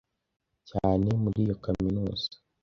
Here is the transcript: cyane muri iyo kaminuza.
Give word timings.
cyane 0.69 1.07
muri 1.21 1.37
iyo 1.45 1.55
kaminuza. 1.63 2.27